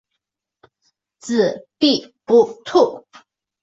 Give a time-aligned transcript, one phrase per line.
[1.19, 3.05] 子必不免。